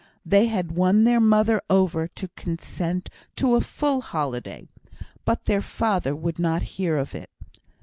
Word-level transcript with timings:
They 0.25 0.47
had 0.47 0.71
won 0.71 1.03
their 1.03 1.19
mother 1.19 1.61
over 1.69 2.07
to 2.07 2.27
consent 2.29 3.07
to 3.35 3.53
a 3.53 3.61
full 3.61 4.01
holiday, 4.01 4.67
but 5.25 5.43
their 5.45 5.61
father 5.61 6.15
would 6.15 6.39
not 6.39 6.63
hear 6.73 6.97
of 6.97 7.13
it. 7.13 7.29